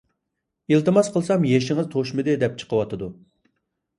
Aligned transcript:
ئىلتىماس 0.71 1.09
قىلسام 1.17 1.43
«يېشىڭىز 1.49 1.91
توشمىدى» 1.95 2.35
دەپ 2.45 2.57
چىقىۋاتىدۇ. 2.63 3.13